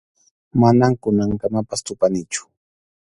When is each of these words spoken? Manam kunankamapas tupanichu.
Manam 0.61 0.93
kunankamapas 1.01 1.81
tupanichu. 1.85 2.43